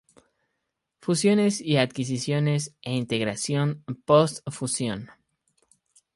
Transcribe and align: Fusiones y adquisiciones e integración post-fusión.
Fusiones 0.99 1.61
y 1.61 1.77
adquisiciones 1.77 2.75
e 2.81 2.95
integración 2.95 3.83
post-fusión. 4.07 5.11